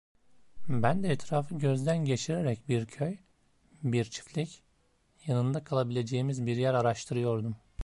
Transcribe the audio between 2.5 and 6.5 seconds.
bir köy, bir çiftlik, yanında kalabileceğimiz